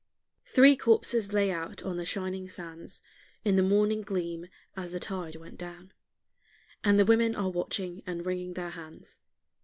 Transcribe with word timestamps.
Three 0.47 0.75
corpses 0.75 1.31
lay 1.31 1.51
out 1.51 1.83
on 1.83 1.97
the 1.97 2.07
shining 2.07 2.49
sands 2.49 3.01
In 3.45 3.55
the 3.55 3.61
morning 3.61 4.01
gleam 4.01 4.47
as 4.75 4.89
the 4.89 4.99
tide 4.99 5.35
went 5.35 5.59
down, 5.59 5.93
And 6.83 6.97
the 6.97 7.05
women 7.05 7.35
are 7.35 7.51
watching 7.51 8.01
and 8.07 8.25
wringing 8.25 8.53
their 8.55 8.71
hands. 8.71 9.19